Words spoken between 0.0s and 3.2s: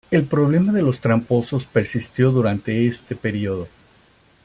El problema de los tramposos persistió durante este